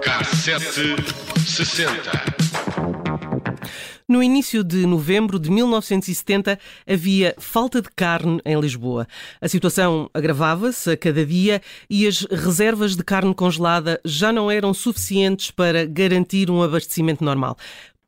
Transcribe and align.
Cassete 0.00 0.96
60. 1.46 2.38
No 4.08 4.22
início 4.22 4.64
de 4.64 4.86
novembro 4.86 5.38
de 5.38 5.50
1970 5.50 6.58
havia 6.86 7.34
falta 7.38 7.82
de 7.82 7.90
carne 7.94 8.40
em 8.46 8.58
Lisboa. 8.58 9.06
A 9.38 9.46
situação 9.46 10.08
agravava-se 10.14 10.90
a 10.90 10.96
cada 10.96 11.26
dia 11.26 11.60
e 11.90 12.06
as 12.06 12.22
reservas 12.22 12.96
de 12.96 13.04
carne 13.04 13.34
congelada 13.34 14.00
já 14.06 14.32
não 14.32 14.50
eram 14.50 14.72
suficientes 14.72 15.50
para 15.50 15.84
garantir 15.84 16.50
um 16.50 16.62
abastecimento 16.62 17.22
normal. 17.22 17.58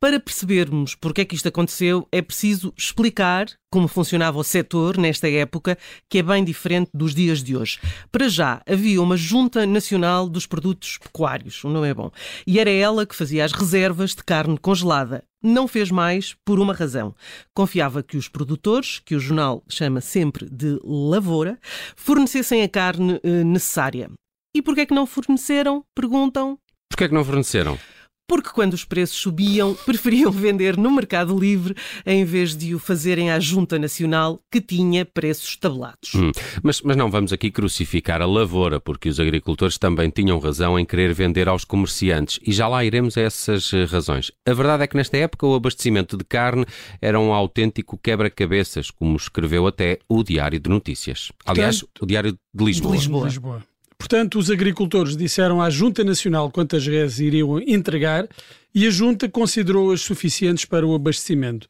Para 0.01 0.19
percebermos 0.19 0.95
porque 0.95 1.21
é 1.21 1.25
que 1.27 1.35
isto 1.35 1.47
aconteceu, 1.47 2.09
é 2.11 2.23
preciso 2.23 2.73
explicar 2.75 3.47
como 3.71 3.87
funcionava 3.87 4.39
o 4.39 4.43
setor 4.43 4.97
nesta 4.97 5.29
época, 5.29 5.77
que 6.09 6.17
é 6.17 6.23
bem 6.23 6.43
diferente 6.43 6.91
dos 6.95 7.15
dias 7.15 7.43
de 7.43 7.55
hoje. 7.55 7.79
Para 8.11 8.27
já, 8.27 8.63
havia 8.67 9.03
uma 9.03 9.15
Junta 9.15 9.67
Nacional 9.67 10.27
dos 10.27 10.47
Produtos 10.47 10.97
Pecuários, 10.97 11.63
não 11.65 11.85
é 11.85 11.93
bom, 11.93 12.11
e 12.47 12.59
era 12.59 12.71
ela 12.71 13.05
que 13.05 13.15
fazia 13.15 13.45
as 13.45 13.53
reservas 13.53 14.15
de 14.15 14.25
carne 14.25 14.57
congelada. 14.57 15.23
Não 15.43 15.69
fez 15.69 15.91
mais 15.91 16.35
por 16.47 16.59
uma 16.59 16.73
razão. 16.73 17.15
Confiava 17.55 18.03
que 18.03 18.17
os 18.17 18.27
produtores, 18.27 19.01
que 19.05 19.15
o 19.15 19.21
jornal 19.21 19.63
chama 19.69 20.01
sempre 20.01 20.49
de 20.49 20.81
lavoura, 20.83 21.59
fornecessem 21.95 22.63
a 22.63 22.69
carne 22.71 23.21
eh, 23.23 23.45
necessária. 23.45 24.11
E 24.57 24.63
porquê 24.63 24.81
é 24.81 24.87
que 24.87 24.95
não 24.95 25.07
forneceram? 25.07 25.85
Perguntam. 25.95 26.59
Porquê 26.91 27.05
é 27.05 27.09
que 27.09 27.15
não 27.15 27.25
forneceram? 27.25 27.79
Porque 28.31 28.51
quando 28.51 28.75
os 28.75 28.85
preços 28.85 29.19
subiam, 29.19 29.75
preferiam 29.85 30.31
vender 30.31 30.77
no 30.77 30.89
Mercado 30.93 31.37
Livre 31.37 31.75
em 32.07 32.25
vez 32.25 32.57
de 32.57 32.77
o 32.77 32.79
fazerem 32.79 33.29
à 33.29 33.41
Junta 33.41 33.77
Nacional, 33.77 34.41
que 34.49 34.61
tinha 34.61 35.05
preços 35.05 35.57
tabelados. 35.57 36.15
Hum, 36.15 36.31
mas, 36.63 36.81
mas 36.81 36.97
não 36.97 37.11
vamos 37.11 37.33
aqui 37.33 37.51
crucificar 37.51 38.23
a 38.23 38.27
lavoura, 38.27 38.81
porque 38.81 39.09
os 39.09 39.19
agricultores 39.19 39.77
também 39.77 40.11
tinham 40.11 40.39
razão 40.39 40.79
em 40.79 40.85
querer 40.85 41.13
vender 41.13 41.49
aos 41.49 41.65
comerciantes, 41.65 42.39
e 42.47 42.53
já 42.53 42.69
lá 42.69 42.85
iremos 42.85 43.19
a 43.19 43.23
essas 43.23 43.73
eh, 43.73 43.85
razões. 43.85 44.31
A 44.47 44.55
verdade 44.55 44.85
é 44.85 44.87
que 44.87 44.97
nesta 44.97 45.17
época 45.17 45.45
o 45.45 45.57
abastecimento 45.57 46.17
de 46.17 46.23
carne 46.23 46.65
era 47.03 47.19
um 47.19 47.35
autêntico 47.35 47.99
quebra-cabeças, 47.99 48.93
como 48.93 49.17
escreveu 49.17 49.67
até 49.67 49.99
o 50.09 50.23
Diário 50.23 50.61
de 50.61 50.71
Notícias. 50.71 51.33
Aliás, 51.45 51.85
o 52.01 52.07
Diário 52.07 52.39
de 52.55 52.65
Lisboa. 52.65 52.97
De 52.97 52.99
Lisboa. 53.25 53.70
Portanto, 54.01 54.39
os 54.39 54.51
agricultores 54.51 55.15
disseram 55.15 55.61
à 55.61 55.69
Junta 55.69 56.03
Nacional 56.03 56.51
quantas 56.51 56.87
reses 56.87 57.19
iriam 57.19 57.61
entregar 57.61 58.27
e 58.75 58.87
a 58.87 58.91
Junta 58.91 59.29
considerou-as 59.29 60.01
suficientes 60.01 60.65
para 60.65 60.87
o 60.87 60.95
abastecimento. 60.95 61.69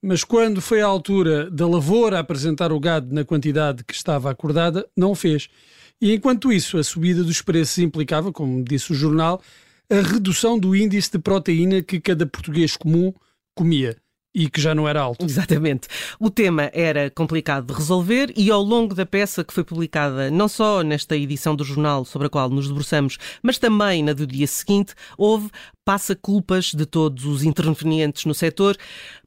Mas 0.00 0.22
quando 0.22 0.60
foi 0.60 0.80
à 0.80 0.86
altura 0.86 1.50
da 1.50 1.66
lavoura 1.66 2.20
apresentar 2.20 2.70
o 2.70 2.78
gado 2.78 3.12
na 3.12 3.24
quantidade 3.24 3.82
que 3.82 3.92
estava 3.92 4.30
acordada, 4.30 4.86
não 4.96 5.10
o 5.10 5.14
fez. 5.16 5.48
E 6.00 6.14
enquanto 6.14 6.52
isso, 6.52 6.78
a 6.78 6.84
subida 6.84 7.24
dos 7.24 7.42
preços 7.42 7.78
implicava, 7.78 8.32
como 8.32 8.62
disse 8.62 8.92
o 8.92 8.94
jornal, 8.94 9.42
a 9.90 9.96
redução 9.96 10.56
do 10.56 10.74
índice 10.76 11.10
de 11.10 11.18
proteína 11.18 11.82
que 11.82 12.00
cada 12.00 12.24
português 12.26 12.76
comum 12.76 13.12
comia 13.56 13.96
e 14.36 14.50
que 14.50 14.60
já 14.60 14.74
não 14.74 14.86
era 14.86 15.00
alto. 15.00 15.24
Exatamente. 15.24 15.88
O 16.20 16.28
tema 16.28 16.70
era 16.74 17.10
complicado 17.10 17.68
de 17.68 17.72
resolver 17.72 18.30
e 18.36 18.50
ao 18.50 18.62
longo 18.62 18.94
da 18.94 19.06
peça 19.06 19.42
que 19.42 19.52
foi 19.52 19.64
publicada 19.64 20.30
não 20.30 20.46
só 20.46 20.82
nesta 20.82 21.16
edição 21.16 21.56
do 21.56 21.64
jornal 21.64 22.04
sobre 22.04 22.26
a 22.26 22.30
qual 22.30 22.50
nos 22.50 22.68
debruçamos, 22.68 23.16
mas 23.42 23.56
também 23.56 24.02
na 24.02 24.12
do 24.12 24.26
dia 24.26 24.46
seguinte, 24.46 24.92
houve 25.16 25.50
passa-culpas 25.86 26.66
de 26.74 26.84
todos 26.84 27.24
os 27.24 27.44
intervenientes 27.44 28.26
no 28.26 28.34
setor, 28.34 28.76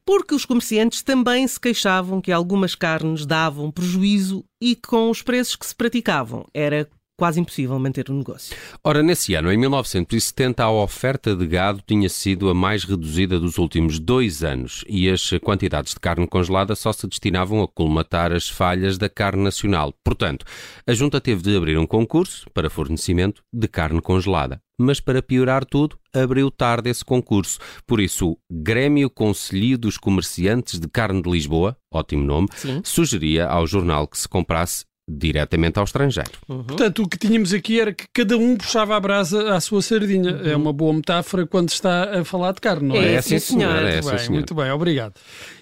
porque 0.06 0.34
os 0.34 0.44
comerciantes 0.44 1.02
também 1.02 1.46
se 1.48 1.58
queixavam 1.58 2.20
que 2.20 2.30
algumas 2.30 2.76
carnes 2.76 3.26
davam 3.26 3.68
prejuízo 3.72 4.44
e 4.60 4.76
com 4.76 5.10
os 5.10 5.22
preços 5.22 5.56
que 5.56 5.66
se 5.66 5.74
praticavam 5.74 6.46
era 6.54 6.88
quase 7.20 7.38
impossível 7.38 7.78
manter 7.78 8.08
o 8.08 8.14
negócio. 8.14 8.56
Ora, 8.82 9.02
nesse 9.02 9.34
ano, 9.34 9.52
em 9.52 9.56
1970, 9.58 10.64
a 10.64 10.70
oferta 10.70 11.36
de 11.36 11.46
gado 11.46 11.82
tinha 11.86 12.08
sido 12.08 12.48
a 12.48 12.54
mais 12.54 12.82
reduzida 12.82 13.38
dos 13.38 13.58
últimos 13.58 13.98
dois 13.98 14.42
anos 14.42 14.86
e 14.88 15.06
as 15.06 15.28
quantidades 15.42 15.92
de 15.92 16.00
carne 16.00 16.26
congelada 16.26 16.74
só 16.74 16.94
se 16.94 17.06
destinavam 17.06 17.62
a 17.62 17.68
colmatar 17.68 18.32
as 18.32 18.48
falhas 18.48 18.96
da 18.96 19.10
carne 19.10 19.42
nacional. 19.42 19.92
Portanto, 20.02 20.46
a 20.86 20.94
Junta 20.94 21.20
teve 21.20 21.42
de 21.42 21.54
abrir 21.54 21.76
um 21.76 21.86
concurso 21.86 22.48
para 22.54 22.70
fornecimento 22.70 23.42
de 23.52 23.68
carne 23.68 24.00
congelada 24.00 24.58
mas 24.80 24.98
para 24.98 25.22
piorar 25.22 25.64
tudo, 25.64 25.98
abriu 26.12 26.50
tarde 26.50 26.88
esse 26.88 27.04
concurso. 27.04 27.58
Por 27.86 28.00
isso, 28.00 28.30
o 28.30 28.38
Grêmio 28.50 29.10
Conselho 29.10 29.76
dos 29.76 29.98
Comerciantes 29.98 30.80
de 30.80 30.88
Carne 30.88 31.20
de 31.20 31.30
Lisboa, 31.30 31.76
ótimo 31.92 32.24
nome, 32.24 32.48
Sim. 32.56 32.80
sugeria 32.82 33.46
ao 33.46 33.66
jornal 33.66 34.08
que 34.08 34.18
se 34.18 34.26
comprasse 34.26 34.86
diretamente 35.10 35.78
ao 35.78 35.84
estrangeiro. 35.84 36.30
Uhum. 36.48 36.64
Portanto, 36.64 37.02
o 37.02 37.08
que 37.08 37.18
tínhamos 37.18 37.52
aqui 37.52 37.80
era 37.80 37.92
que 37.92 38.06
cada 38.12 38.36
um 38.38 38.56
puxava 38.56 38.96
a 38.96 39.00
brasa 39.00 39.54
à 39.54 39.60
sua 39.60 39.82
sardinha. 39.82 40.32
Uhum. 40.32 40.50
É 40.50 40.56
uma 40.56 40.72
boa 40.72 40.92
metáfora 40.92 41.46
quando 41.46 41.70
está 41.70 42.20
a 42.20 42.24
falar 42.24 42.52
de 42.52 42.60
carne, 42.60 42.88
não 42.88 42.96
é? 42.96 43.12
É, 43.12 43.14
é 43.14 43.22
sim, 43.22 43.38
senhor. 43.38 43.74
É, 43.76 44.00
muito, 44.00 44.16
bem, 44.16 44.28
muito 44.30 44.54
bem, 44.54 44.70
obrigado. 44.70 45.14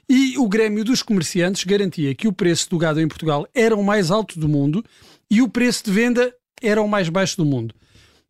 E 0.08 0.38
o 0.38 0.48
Grêmio 0.48 0.84
dos 0.84 1.02
Comerciantes 1.02 1.64
garantia 1.64 2.14
que 2.14 2.28
o 2.28 2.32
preço 2.32 2.68
do 2.70 2.78
gado 2.78 3.00
em 3.00 3.08
Portugal 3.08 3.46
era 3.54 3.76
o 3.76 3.84
mais 3.84 4.10
alto 4.10 4.38
do 4.38 4.48
mundo 4.48 4.84
e 5.30 5.42
o 5.42 5.48
preço 5.48 5.84
de 5.84 5.90
venda 5.90 6.32
era 6.62 6.80
o 6.82 6.88
mais 6.88 7.08
baixo 7.08 7.36
do 7.36 7.44
mundo. 7.44 7.74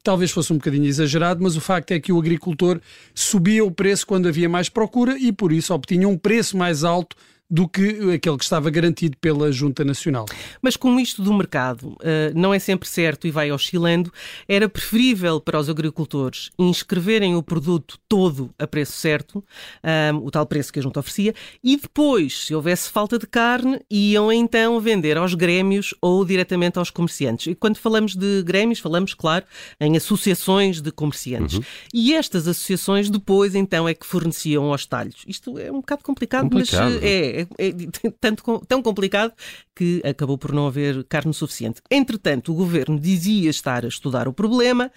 Talvez 0.03 0.31
fosse 0.31 0.53
um 0.53 0.57
bocadinho 0.57 0.87
exagerado, 0.87 1.43
mas 1.43 1.57
o 1.57 1.61
facto 1.61 1.91
é 1.91 2.01
que 2.01 2.13
o 2.13 2.19
agricultor 2.19 2.81
subia 3.15 3.65
o 3.65 3.71
preço 3.71 4.07
quando 4.07 4.29
havia 4.29 4.49
mais 4.49 4.69
procura 4.69 5.19
e 5.19 5.33
por 5.33 5.53
isso 5.53 5.75
obtinha 5.75 6.09
um 6.09 6.17
preço 6.17 6.57
mais 6.57 6.85
alto 6.85 7.17
do 7.51 7.69
que 7.69 8.13
aquele 8.15 8.37
que 8.37 8.45
estava 8.45 8.69
garantido 8.71 9.17
pela 9.19 9.51
Junta 9.51 9.85
Nacional. 9.85 10.27
Mas 10.61 10.77
como 10.77 11.01
isto 11.01 11.23
do 11.23 11.33
mercado 11.33 11.89
uh, 11.89 11.99
não 12.35 12.53
é 12.53 12.59
sempre 12.59 12.89
certo 12.89 13.27
e 13.27 13.31
vai 13.31 13.51
oscilando, 13.51 14.13
era 14.47 14.69
preferível 14.69 15.41
para 15.41 15.59
os 15.59 15.69
agricultores 15.69 16.51
inscreverem 16.59 17.35
o 17.35 17.43
produto 17.43 17.99
todo 18.09 18.51
a 18.59 18.67
preço 18.67 18.93
certo, 18.93 19.45
eh, 19.83 20.11
o 20.23 20.31
tal 20.31 20.47
preço 20.47 20.73
que 20.73 20.79
a 20.79 20.83
Junta 20.83 21.01
oferecia, 21.01 21.35
e 21.63 21.77
depois, 21.77 22.47
se 22.47 22.55
houvesse 22.55 22.91
falta 22.91 23.19
de 23.19 23.27
carne, 23.27 23.81
iam 23.91 24.33
então 24.33 24.81
vender 24.81 25.17
aos 25.17 25.35
grêmios 25.35 25.95
ou 26.01 26.25
diretamente 26.25 26.79
aos 26.79 26.91
comerciantes. 26.91 27.47
E 27.47 27.55
quando 27.55 27.77
falamos 27.79 28.15
de 28.15 28.43
grêmios, 28.43 28.79
falamos, 28.79 29.15
claro, 29.15 29.45
em 29.81 29.97
associações 29.97 30.81
de 30.81 30.91
comerciantes. 30.91 31.59
Uhum. 31.59 31.65
E 31.93 32.15
estas 32.15 32.47
associações 32.49 33.11
depois 33.11 33.55
então 33.55 33.89
é 33.89 33.95
que 33.95 34.07
forneciam 34.07 34.71
aos 34.71 34.87
talhos. 34.87 35.23
Isto 35.27 35.59
é 35.59 35.71
um 35.71 35.81
bocado 35.81 36.03
complicado, 36.03 36.45
complicado. 36.45 36.93
mas 36.93 37.03
é, 37.03 37.38
é, 37.41 37.69
é 37.69 37.73
tanto, 38.21 38.63
tão 38.67 38.83
complicado 38.83 39.33
que 39.75 40.03
acabou 40.05 40.37
por 40.37 40.53
não 40.53 40.67
haver 40.67 41.05
carne 41.05 41.33
suficiente. 41.33 41.81
Entretanto, 41.91 42.53
o 42.53 42.55
governo 42.55 42.99
dizia 42.99 43.51
estar 43.51 43.85
a 43.85 43.89
estudar 43.89 44.27
o 44.27 44.33
problema, 44.33 44.91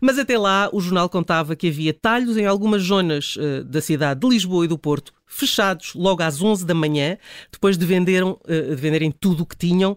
mas 0.00 0.18
até 0.18 0.36
lá 0.36 0.68
o 0.72 0.80
jornal 0.80 1.08
contava 1.08 1.54
que 1.54 1.68
havia 1.68 1.94
talhos 1.94 2.36
em 2.36 2.46
algumas 2.46 2.82
zonas 2.82 3.36
uh, 3.36 3.64
da 3.64 3.80
cidade 3.80 4.20
de 4.20 4.28
Lisboa 4.28 4.64
e 4.64 4.68
do 4.68 4.78
Porto 4.78 5.12
fechados 5.26 5.94
logo 5.94 6.22
às 6.22 6.40
11 6.40 6.64
da 6.64 6.74
manhã, 6.74 7.18
depois 7.50 7.76
de, 7.76 7.84
venderam, 7.84 8.38
uh, 8.44 8.74
de 8.74 8.76
venderem 8.76 9.10
tudo 9.10 9.42
o 9.42 9.46
que 9.46 9.56
tinham. 9.56 9.96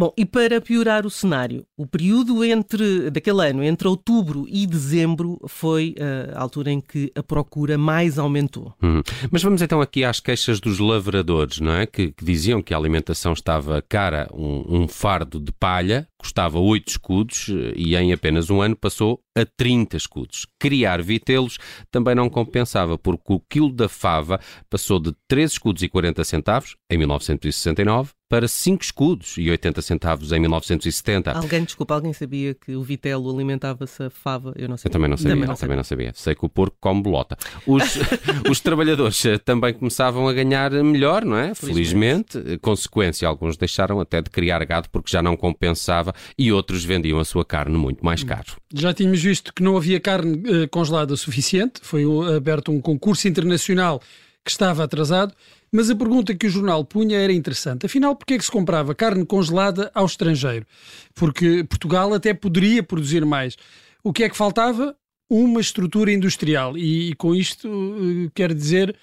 Bom, 0.00 0.14
e 0.16 0.24
para 0.24 0.62
piorar 0.62 1.04
o 1.04 1.10
cenário, 1.10 1.66
o 1.76 1.86
período 1.86 2.42
entre 2.42 3.10
daquele 3.10 3.46
ano, 3.46 3.62
entre 3.62 3.86
outubro 3.86 4.46
e 4.48 4.66
dezembro, 4.66 5.38
foi 5.46 5.94
uh, 5.98 6.38
a 6.38 6.40
altura 6.40 6.70
em 6.70 6.80
que 6.80 7.12
a 7.14 7.22
procura 7.22 7.76
mais 7.76 8.18
aumentou. 8.18 8.72
Hum. 8.82 9.02
Mas 9.30 9.42
vamos 9.42 9.60
então 9.60 9.78
aqui 9.78 10.02
às 10.02 10.18
queixas 10.18 10.58
dos 10.58 10.78
lavradores, 10.78 11.60
não 11.60 11.72
é? 11.72 11.84
Que, 11.84 12.12
que 12.12 12.24
diziam 12.24 12.62
que 12.62 12.72
a 12.72 12.78
alimentação 12.78 13.34
estava 13.34 13.82
cara, 13.82 14.26
um, 14.32 14.84
um 14.84 14.88
fardo 14.88 15.38
de 15.38 15.52
palha 15.52 16.08
custava 16.16 16.58
8 16.58 16.88
escudos 16.88 17.48
eh, 17.50 17.72
e 17.76 17.96
em 17.96 18.12
apenas 18.12 18.48
um 18.50 18.60
ano 18.60 18.76
passou 18.76 19.20
a 19.36 19.44
30 19.44 19.98
escudos. 19.98 20.46
Criar 20.58 21.02
vitelos 21.02 21.58
também 21.90 22.14
não 22.14 22.30
compensava, 22.30 22.96
porque 22.96 23.32
o 23.32 23.40
quilo 23.40 23.72
da 23.72 23.88
fava 23.88 24.40
passou 24.70 24.98
de 24.98 25.14
3 25.28 25.52
escudos 25.52 25.82
e 25.82 25.88
40 25.88 26.24
centavos 26.24 26.76
em 26.90 26.96
1969 26.96 28.12
para 28.30 28.46
5 28.46 28.84
escudos 28.84 29.34
e 29.36 29.50
80 29.50 29.82
centavos 29.82 30.30
em 30.30 30.38
1970. 30.38 31.32
Alguém, 31.32 31.64
desculpa, 31.64 31.94
alguém 31.94 32.12
sabia 32.12 32.54
que 32.54 32.76
o 32.76 32.82
vitelo 32.82 33.28
alimentava-se 33.28 34.04
a 34.04 34.08
fava? 34.08 34.54
Eu 34.54 34.68
não 34.68 34.76
sabia. 34.76 34.88
Eu 34.88 34.92
também 34.92 35.10
não 35.10 35.16
sabia, 35.16 35.32
também 35.32 35.48
não, 35.48 35.54
também 35.56 35.76
não 35.76 35.82
sabia. 35.82 36.12
Sei 36.14 36.36
que 36.36 36.46
o 36.46 36.48
porco 36.48 36.76
come 36.80 37.02
bolota. 37.02 37.36
Os, 37.66 37.98
os 38.48 38.60
trabalhadores 38.60 39.24
eh, 39.24 39.36
também 39.36 39.74
começavam 39.74 40.28
a 40.28 40.32
ganhar 40.32 40.70
melhor, 40.70 41.24
não 41.24 41.36
é? 41.36 41.56
Felizmente. 41.56 42.34
Felizmente. 42.34 42.58
Consequência, 42.58 43.26
alguns 43.26 43.56
deixaram 43.56 43.98
até 43.98 44.22
de 44.22 44.30
criar 44.30 44.64
gado 44.64 44.88
porque 44.90 45.10
já 45.10 45.20
não 45.20 45.36
compensava 45.36 46.14
e 46.38 46.52
outros 46.52 46.84
vendiam 46.84 47.18
a 47.18 47.24
sua 47.24 47.44
carne 47.44 47.76
muito 47.76 48.04
mais 48.04 48.22
caro. 48.22 48.52
Já 48.72 48.94
tínhamos 48.94 49.20
visto 49.20 49.52
que 49.52 49.60
não 49.60 49.76
havia 49.76 49.98
carne 49.98 50.36
uh, 50.36 50.68
congelada 50.68 51.16
suficiente. 51.16 51.80
Foi 51.82 52.04
aberto 52.36 52.70
um 52.70 52.80
concurso 52.80 53.26
internacional 53.26 54.00
que 54.44 54.50
estava 54.50 54.84
atrasado 54.84 55.34
mas 55.72 55.88
a 55.88 55.94
pergunta 55.94 56.34
que 56.34 56.46
o 56.46 56.50
jornal 56.50 56.84
punha 56.84 57.18
era 57.18 57.32
interessante. 57.32 57.86
Afinal, 57.86 58.16
porquê 58.16 58.34
é 58.34 58.38
que 58.38 58.44
se 58.44 58.50
comprava 58.50 58.94
carne 58.94 59.24
congelada 59.24 59.90
ao 59.94 60.04
estrangeiro? 60.04 60.66
Porque 61.14 61.64
Portugal 61.64 62.12
até 62.12 62.34
poderia 62.34 62.82
produzir 62.82 63.24
mais. 63.24 63.56
O 64.02 64.12
que 64.12 64.24
é 64.24 64.28
que 64.28 64.36
faltava? 64.36 64.96
Uma 65.28 65.60
estrutura 65.60 66.12
industrial. 66.12 66.76
E, 66.76 67.10
e 67.10 67.14
com 67.14 67.34
isto 67.34 67.68
uh, 67.68 68.30
quer 68.34 68.52
dizer 68.52 68.96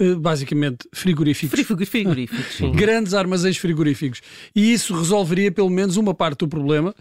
uh, 0.00 0.16
basicamente 0.16 0.88
frigoríficos. 0.94 1.60
Frigoríficos, 1.88 2.54
sim. 2.54 2.70
Grandes 2.70 3.14
armazéns 3.14 3.56
frigoríficos. 3.56 4.20
E 4.54 4.72
isso 4.72 4.96
resolveria 4.96 5.50
pelo 5.50 5.70
menos 5.70 5.96
uma 5.96 6.14
parte 6.14 6.40
do 6.40 6.48
problema. 6.48 6.94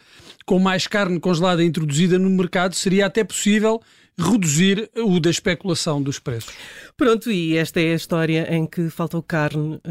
Com 0.47 0.57
mais 0.57 0.88
carne 0.88 1.19
congelada 1.19 1.63
introduzida 1.63 2.17
no 2.17 2.29
mercado, 2.31 2.73
seria 2.73 3.05
até 3.05 3.23
possível 3.23 3.79
reduzir 4.21 4.89
o 4.97 5.19
da 5.19 5.29
especulação 5.29 6.01
dos 6.01 6.19
preços. 6.19 6.53
Pronto, 6.97 7.31
e 7.31 7.57
esta 7.57 7.79
é 7.81 7.94
a 7.94 7.95
história 7.95 8.47
em 8.56 8.65
que 8.68 8.89
faltou 8.89 9.23
carne 9.23 9.75
uh, 9.75 9.81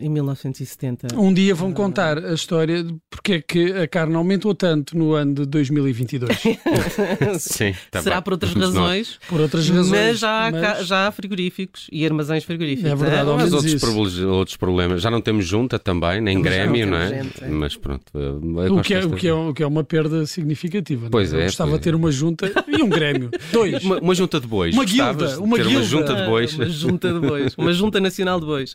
em 0.00 0.08
1970. 0.08 1.08
Um 1.18 1.32
dia 1.32 1.54
vão 1.54 1.72
contar 1.72 2.18
a 2.18 2.34
história 2.34 2.84
de 2.84 2.94
porque 3.10 3.32
é 3.34 3.40
que 3.40 3.72
a 3.72 3.88
carne 3.88 4.14
aumentou 4.14 4.54
tanto 4.54 4.96
no 4.96 5.14
ano 5.14 5.34
de 5.34 5.46
2022. 5.46 6.36
Sim, 7.38 7.74
tá 7.90 8.02
Será 8.02 8.16
bem. 8.16 8.24
por 8.24 8.32
outras 8.34 8.54
nós. 8.54 8.64
razões, 8.74 9.18
Por 9.28 9.40
outras 9.40 9.68
razões. 9.68 9.88
mas, 9.88 10.18
já, 10.18 10.46
há, 10.46 10.50
mas- 10.50 10.86
já 10.86 11.06
há 11.08 11.12
frigoríficos 11.12 11.86
e 11.90 12.04
armazéns 12.04 12.44
frigoríficos. 12.44 12.90
É 12.90 12.94
verdade, 12.94 13.28
ao 13.28 13.36
Mas 13.36 13.52
outros, 13.52 13.74
problemas, 13.80 14.18
outros 14.18 14.56
problemas. 14.56 15.02
Já 15.02 15.10
não 15.10 15.20
temos 15.20 15.46
junta 15.46 15.78
também, 15.78 16.20
nem 16.20 16.36
Mas 16.38 16.44
Grêmio, 16.44 16.86
não 16.86 16.92
não 16.98 16.98
é? 17.04 17.08
temos 17.10 17.24
gente, 17.24 17.44
é. 17.44 17.48
Mas 17.48 17.76
pronto. 17.76 18.04
eu 18.14 18.76
O 18.76 18.82
que, 18.82 18.94
é, 18.94 19.04
o, 19.04 19.10
que 19.12 19.28
é, 19.28 19.32
o 19.34 19.54
que 19.54 19.62
é 19.62 19.66
uma 19.66 19.84
perda 19.84 20.26
significativa. 20.26 21.02
não 21.04 21.10
Pois 21.10 21.32
Eu 21.32 21.40
é, 21.40 21.44
gostava 21.44 21.70
pois 21.70 21.80
de 21.80 21.84
ter 21.84 21.94
uma 21.94 22.10
junta 22.12 22.52
e 22.68 22.82
um 22.82 22.88
Grêmio. 22.88 23.30
Dois. 23.70 23.84
Uma, 23.84 23.98
uma 23.98 24.14
junta 24.14 24.40
de 24.40 24.46
bois. 24.46 24.74
Uma 24.74 24.84
guilda, 24.84 25.38
uma 25.38 25.56
ter 25.56 25.62
uma 25.62 25.68
guilda. 25.68 25.84
junta 25.84 26.14
de 26.14 26.26
bois. 26.26 26.54
Uma 26.54 26.68
junta 26.68 27.12
de 27.12 27.20
bois. 27.20 27.54
Uma 27.56 27.72
junta 27.72 28.00
nacional 28.00 28.40
de 28.40 28.46
bois. 28.46 28.74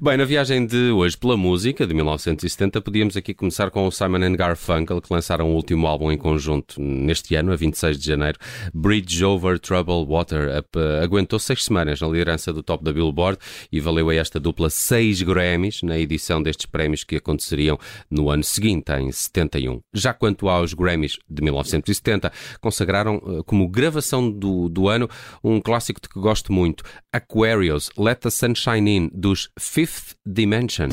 Bem, 0.00 0.16
na 0.16 0.24
viagem 0.24 0.66
de 0.66 0.90
hoje 0.90 1.16
pela 1.16 1.36
música, 1.36 1.86
de 1.86 1.94
1970, 1.94 2.80
podíamos 2.80 3.16
aqui 3.16 3.34
começar 3.34 3.70
com 3.70 3.86
o 3.86 3.90
Simon 3.90 4.22
and 4.24 4.36
Garfunkel, 4.36 5.00
que 5.00 5.12
lançaram 5.12 5.50
o 5.50 5.54
último 5.54 5.86
álbum 5.86 6.10
em 6.10 6.18
conjunto 6.18 6.80
neste 6.80 7.34
ano, 7.34 7.52
a 7.52 7.56
26 7.56 7.98
de 7.98 8.06
janeiro. 8.06 8.38
Bridge 8.72 9.24
Over 9.24 9.58
Troubled 9.58 10.10
Water 10.10 10.58
Up, 10.58 10.78
aguentou 11.02 11.38
seis 11.38 11.64
semanas 11.64 12.00
na 12.00 12.08
liderança 12.08 12.52
do 12.52 12.62
top 12.62 12.84
da 12.84 12.92
Billboard 12.92 13.38
e 13.70 13.80
valeu 13.80 14.10
a 14.10 14.14
esta 14.14 14.38
dupla 14.38 14.70
seis 14.70 15.22
Grammys 15.22 15.82
na 15.82 15.98
edição 15.98 16.42
destes 16.42 16.66
prémios 16.66 17.04
que 17.04 17.16
aconteceriam 17.16 17.78
no 18.10 18.30
ano 18.30 18.44
seguinte, 18.44 18.92
em 18.92 19.10
71. 19.10 19.80
Já 19.92 20.12
quanto 20.12 20.48
aos 20.48 20.74
Grammys 20.74 21.18
de 21.28 21.42
1970, 21.42 22.32
consagraram 22.60 23.22
eh, 23.26 23.42
como 23.46 23.68
gravação 23.68 24.11
do, 24.20 24.68
do 24.68 24.88
ano 24.88 25.08
um 25.42 25.60
clássico 25.60 26.00
de 26.00 26.08
que 26.08 26.20
gosto 26.20 26.52
muito, 26.52 26.84
Aquarius, 27.12 27.90
Let 27.96 28.16
the 28.16 28.30
Sunshine 28.30 28.90
In, 28.90 29.10
dos 29.14 29.50
Fifth 29.58 30.16
Dimension. 30.26 30.88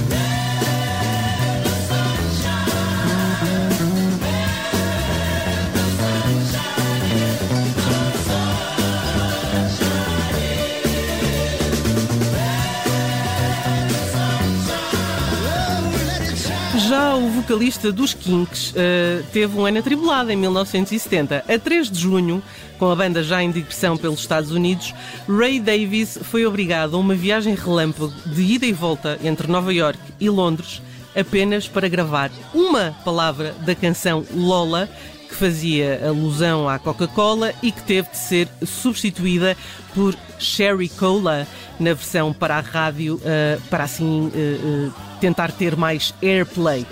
Já 16.89 17.15
o 17.15 17.29
vocalista 17.29 17.91
dos 17.91 18.15
Kinks 18.15 18.73
eh, 18.75 19.21
teve 19.31 19.55
um 19.55 19.63
ano 19.63 19.77
atribulado 19.77 20.31
em 20.31 20.35
1970. 20.35 21.45
A 21.47 21.59
3 21.59 21.91
de 21.91 21.99
junho, 21.99 22.41
com 22.79 22.89
a 22.89 22.95
banda 22.95 23.21
já 23.21 23.43
em 23.43 23.51
digressão 23.51 23.95
pelos 23.95 24.21
Estados 24.21 24.49
Unidos, 24.49 24.95
Ray 25.27 25.59
Davies 25.59 26.17
foi 26.23 26.47
obrigado 26.47 26.95
a 26.95 26.99
uma 26.99 27.13
viagem 27.13 27.53
relâmpago 27.53 28.11
de 28.25 28.41
ida 28.41 28.65
e 28.65 28.73
volta 28.73 29.19
entre 29.23 29.45
Nova 29.45 29.71
York 29.71 29.99
e 30.19 30.31
Londres 30.31 30.81
apenas 31.15 31.67
para 31.67 31.87
gravar 31.87 32.31
uma 32.55 32.95
palavra 33.05 33.53
da 33.63 33.75
canção 33.75 34.25
Lola, 34.33 34.89
que 35.27 35.35
fazia 35.35 36.07
alusão 36.07 36.67
à 36.67 36.79
Coca-Cola 36.79 37.53
e 37.61 37.71
que 37.71 37.83
teve 37.83 38.09
de 38.09 38.17
ser 38.17 38.47
substituída 38.65 39.55
por 39.93 40.15
Sherry 40.39 40.89
Cola 40.89 41.47
na 41.79 41.93
versão 41.93 42.33
para 42.33 42.57
a 42.57 42.61
rádio, 42.61 43.21
eh, 43.23 43.59
para 43.69 43.83
assim 43.83 44.31
eh, 44.33 44.57
eh, 44.59 45.08
tentar 45.19 45.51
ter 45.51 45.75
mais 45.75 46.13
airplay. 46.21 46.85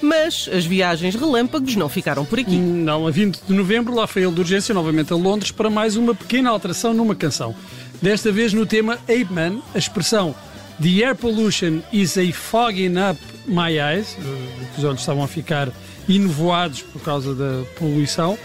Mas 0.00 0.48
as 0.52 0.64
viagens 0.64 1.14
relâmpagos 1.14 1.76
não 1.76 1.88
ficaram 1.88 2.24
por 2.24 2.38
aqui. 2.38 2.56
Não, 2.56 3.06
a 3.06 3.10
20 3.10 3.42
de 3.46 3.54
novembro 3.54 3.94
lá 3.94 4.06
foi 4.06 4.22
ele 4.22 4.32
de 4.32 4.40
urgência 4.40 4.74
novamente 4.74 5.12
a 5.12 5.16
Londres 5.16 5.52
para 5.52 5.70
mais 5.70 5.96
uma 5.96 6.14
pequena 6.14 6.50
alteração 6.50 6.92
numa 6.92 7.14
canção. 7.14 7.54
Desta 8.00 8.32
vez 8.32 8.52
no 8.52 8.66
tema 8.66 8.94
Ape 9.04 9.28
Man, 9.30 9.60
a 9.72 9.78
expressão 9.78 10.34
The 10.80 11.04
air 11.04 11.14
pollution 11.14 11.82
is 11.92 12.18
a 12.18 12.32
fogging 12.32 12.98
up 12.98 13.20
my 13.46 13.78
eyes, 13.78 14.16
eh, 14.18 14.78
os 14.78 14.82
olhos 14.82 15.00
estavam 15.00 15.22
a 15.22 15.28
ficar 15.28 15.68
enovoados 16.08 16.82
por 16.82 17.00
causa 17.02 17.34
da 17.34 17.62
poluição, 17.78 18.36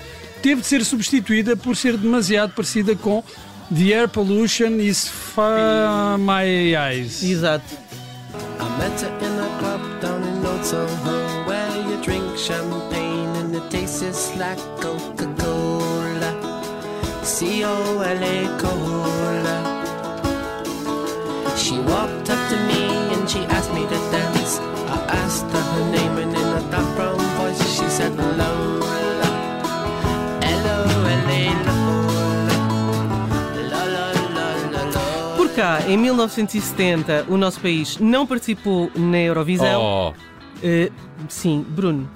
teve 0.43 0.61
de 0.61 0.67
ser 0.67 0.85
substituída 0.85 1.57
por 1.57 1.75
ser 1.75 1.97
demasiado 1.97 2.53
parecida 2.53 2.95
com 2.95 3.23
The 3.75 3.93
air 3.93 4.07
pollution 4.07 4.79
is 4.79 5.11
my 6.19 6.75
eyes. 6.75 7.23
Exato. 7.23 7.86
Met 8.77 9.01
her 9.01 9.17
in 9.25 9.39
a 9.39 9.59
club 9.59 10.01
down 10.01 10.23
in 10.23 10.45
Old 10.45 10.63
Soho 10.63 11.47
where 11.47 11.89
you 11.89 12.01
drink 12.03 12.37
champagne 12.37 13.35
and 13.39 13.55
it 13.55 13.69
tastes 13.71 14.01
just 14.01 14.35
like 14.37 14.59
Coca-Cola. 14.79 16.31
C-O-L-A 17.23 18.37
Cola. 18.61 19.57
She 21.57 21.79
walked 21.79 22.29
cá, 35.57 35.81
em 35.89 35.97
1970, 35.97 37.25
o 37.27 37.35
nosso 37.35 37.59
país 37.59 37.97
não 37.97 38.27
participou 38.27 38.91
na 38.95 39.17
Eurovisão. 39.17 40.13
Oh, 40.15 40.27
Eh, 40.63 40.91
sim, 41.29 41.65
Bruno. 41.69 42.07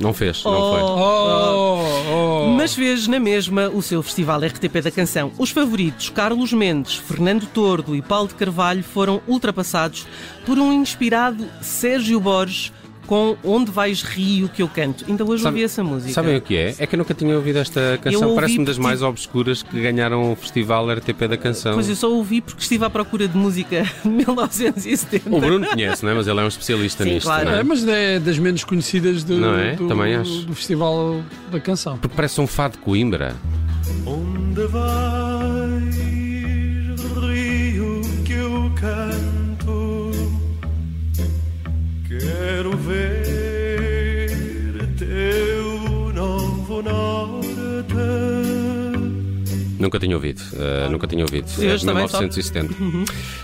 não 0.00 0.12
fez, 0.12 0.42
não 0.44 0.52
Oh. 0.52 0.72
foi. 0.72 0.82
Oh, 0.82 2.46
oh. 2.46 2.48
Mas 2.56 2.74
fez 2.74 3.06
na 3.06 3.20
mesma 3.20 3.68
o 3.68 3.80
seu 3.82 4.02
festival 4.02 4.40
RTP 4.40 4.80
da 4.82 4.90
canção. 4.90 5.30
Os 5.38 5.50
favoritos 5.50 6.08
Carlos 6.10 6.52
Mendes, 6.52 6.94
Fernando 6.96 7.46
Tordo 7.46 7.94
e 7.94 8.02
Paulo 8.02 8.26
de 8.28 8.34
Carvalho 8.34 8.82
foram 8.82 9.20
ultrapassados 9.28 10.06
por 10.44 10.58
um 10.58 10.72
inspirado 10.72 11.46
Sérgio 11.60 12.18
Borges 12.20 12.72
com 13.06 13.36
Onde 13.44 13.70
Vais 13.70 14.02
Rio 14.02 14.48
que 14.48 14.62
eu 14.62 14.68
canto. 14.68 15.04
Ainda 15.08 15.24
hoje 15.24 15.42
Sabe- 15.42 15.54
ouvi 15.56 15.64
essa 15.64 15.82
música. 15.84 16.12
Sabem 16.12 16.36
o 16.36 16.40
que 16.40 16.56
é? 16.56 16.74
É 16.78 16.86
que 16.86 16.94
eu 16.94 16.98
nunca 16.98 17.12
tinha 17.14 17.34
ouvido 17.36 17.58
esta 17.58 17.98
canção. 18.02 18.34
Parece-me 18.34 18.64
das 18.64 18.78
mais 18.78 19.02
obscuras 19.02 19.62
que 19.62 19.80
ganharam 19.80 20.32
o 20.32 20.36
festival 20.36 20.90
RTP 20.90 21.28
da 21.28 21.36
canção. 21.36 21.74
Pois 21.74 21.88
eu 21.88 21.96
só 21.96 22.10
ouvi 22.10 22.40
porque 22.40 22.60
estive 22.62 22.84
à 22.84 22.90
procura 22.90 23.26
de 23.28 23.36
música 23.36 23.82
de 24.02 24.08
1970. 24.08 25.28
O 25.34 25.40
Bruno 25.40 25.66
conhece, 25.66 26.04
não 26.04 26.12
é? 26.12 26.14
Mas 26.14 26.26
ele 26.26 26.40
é 26.40 26.44
um 26.44 26.48
especialista 26.48 27.04
Sim, 27.04 27.14
nisto. 27.14 27.26
claro. 27.26 27.44
Não 27.50 27.56
é? 27.56 27.60
É, 27.60 27.62
mas 27.62 27.86
é 27.88 28.18
das 28.20 28.38
menos 28.38 28.64
conhecidas 28.64 29.24
do, 29.24 29.36
Não 29.36 29.58
é? 29.58 29.74
do, 29.76 29.88
Também 29.88 30.14
acho. 30.14 30.42
do 30.46 30.54
Festival 30.54 31.20
da 31.50 31.60
Canção. 31.60 31.98
Porque 31.98 32.14
parece 32.16 32.40
um 32.40 32.46
fado 32.46 32.72
de 32.72 32.78
Coimbra. 32.78 33.34
Onde 34.06 34.66
vais, 34.68 35.31
Nunca 49.82 49.98
tinha 49.98 50.14
ouvido, 50.14 50.40
uh, 50.52 50.88
nunca 50.88 51.08
tinha 51.08 51.24
ouvido. 51.24 51.48
Eu 51.58 51.72
É 51.72 51.76
de 51.76 51.84
também 51.84 52.06
só. 52.06 52.20
1970. 52.20 52.72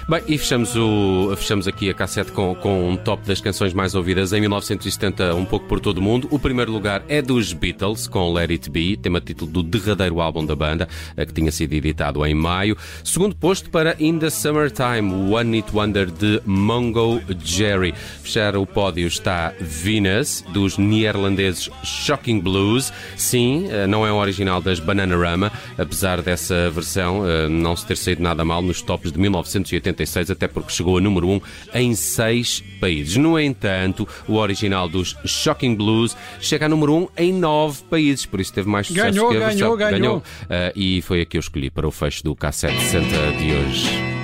Bem, 0.09 0.23
e 0.29 0.39
fechamos, 0.39 0.77
o, 0.77 1.35
fechamos 1.37 1.67
aqui 1.67 1.91
a 1.91 1.95
cassete 1.95 2.31
com, 2.31 2.55
com 2.55 2.91
um 2.91 2.97
top 2.97 3.27
das 3.27 3.41
canções 3.41 3.75
mais 3.75 3.97
ouvidas 3.97 4.33
em 4.33 4.41
1970, 4.41 5.35
um 5.35 5.45
pouco 5.45 5.67
por 5.67 5.81
todo 5.81 5.99
o 5.99 6.01
mundo. 6.01 6.29
O 6.31 6.39
primeiro 6.39 6.71
lugar 6.71 7.03
é 7.09 7.21
dos 7.21 7.53
Beatles, 7.53 8.07
com 8.07 8.33
Let 8.33 8.53
It 8.53 8.71
Be, 8.71 8.97
tema 8.97 9.21
título 9.21 9.51
do 9.51 9.65
derradeiro 9.65 10.21
álbum 10.21 10.47
da 10.47 10.55
banda, 10.55 10.89
eh, 11.17 11.27
que 11.27 11.33
tinha 11.33 11.51
sido 11.51 11.73
editado 11.73 12.25
em 12.25 12.35
maio. 12.35 12.77
Segundo 13.03 13.35
posto 13.35 13.69
para 13.69 13.97
In 13.99 14.21
the 14.21 14.31
Summertime, 14.31 15.35
One 15.35 15.57
It 15.57 15.75
Wonder 15.75 16.09
de 16.09 16.41
Mongo 16.47 17.21
Jerry. 17.43 17.93
Fechar 18.23 18.57
o 18.57 18.65
pódio 18.65 19.09
está 19.09 19.53
Venus, 19.61 20.45
dos 20.53 20.79
neerlandeses 20.79 21.69
Shocking 21.83 22.39
Blues. 22.39 22.93
Sim, 23.17 23.67
eh, 23.73 23.89
não 23.89 24.07
é 24.07 24.13
um 24.13 24.19
original 24.19 24.63
das 24.63 24.79
Bananarama, 24.79 25.51
apesar 25.77 26.23
dessa 26.29 26.69
versão 26.69 27.27
eh, 27.27 27.49
não 27.49 27.75
se 27.75 27.87
ter 27.87 27.97
saído 27.97 28.23
nada 28.23 28.45
mal 28.45 28.61
nos 28.61 28.83
tops 28.83 29.11
de 29.11 29.19
1986, 29.19 30.31
até 30.31 30.47
porque 30.47 30.71
chegou 30.71 30.99
a 30.99 31.01
número 31.01 31.27
1 31.27 31.41
em 31.75 31.95
seis 31.95 32.63
países. 32.79 33.17
No 33.17 33.41
entanto, 33.41 34.07
o 34.29 34.35
original 34.35 34.91
dos 34.91 35.17
Shocking 35.25 35.75
Blues 35.75 36.15
chega 36.39 36.67
a 36.67 36.69
número 36.69 36.95
1 36.95 37.09
em 37.17 37.33
nove 37.33 37.83
países, 37.85 38.27
por 38.27 38.41
isso 38.41 38.53
teve 38.53 38.69
mais 38.69 38.89
sucesso 38.89 39.11
Ganhou, 39.11 39.31
que 39.31 39.37
a 39.39 39.41
versão. 39.41 39.77
ganhou, 39.77 39.99
ganhou. 39.99 40.23
Eh, 40.51 40.73
e 40.77 41.03
foi 41.03 41.23
a 41.23 41.27
que 41.27 41.39
eu 41.39 41.41
escolhi 41.41 41.71
para 41.71 41.89
o 41.89 41.91
fecho 41.91 42.23
do 42.23 42.37
Cassete 42.37 42.79
60 42.79 43.07
de 43.39 43.53
hoje. 43.53 44.18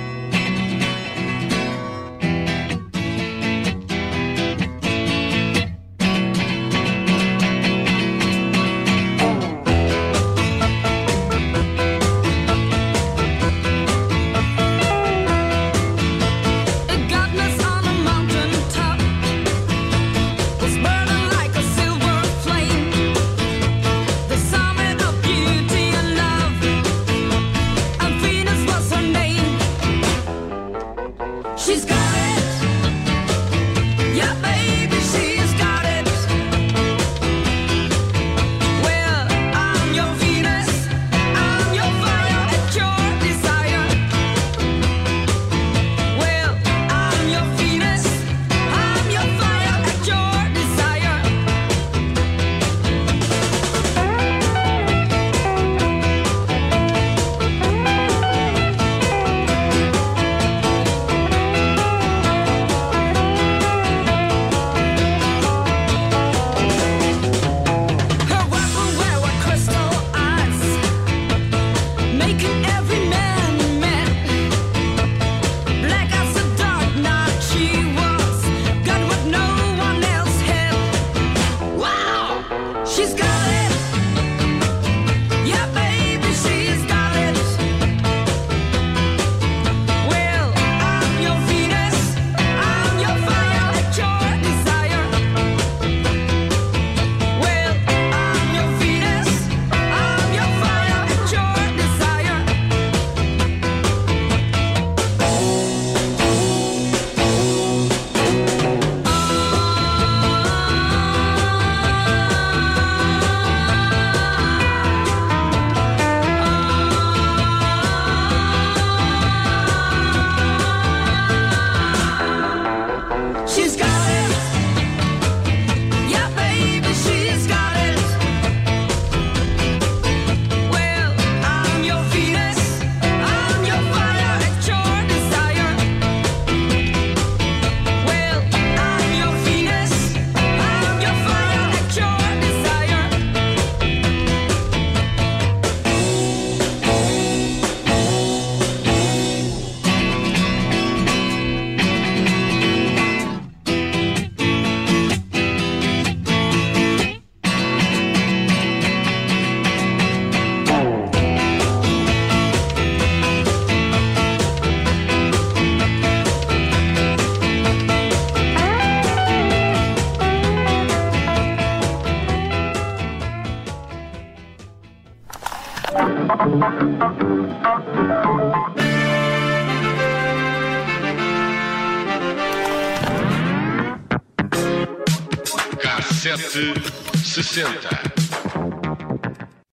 Cassete 186.55 186.81
60. 187.25 188.14